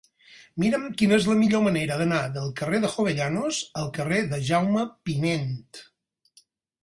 [0.61, 4.87] Mira'm quina és la millor manera d'anar del carrer de Jovellanos al carrer de Jaume
[5.09, 5.53] Pinent.